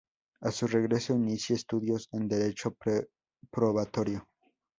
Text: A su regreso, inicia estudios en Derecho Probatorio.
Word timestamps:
A 0.39 0.49
su 0.49 0.65
regreso, 0.65 1.13
inicia 1.13 1.53
estudios 1.55 2.09
en 2.13 2.27
Derecho 2.27 2.75
Probatorio. 3.51 4.27